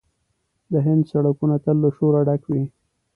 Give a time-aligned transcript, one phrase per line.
[0.71, 2.63] د هند سړکونه تل له شوره ډک وي.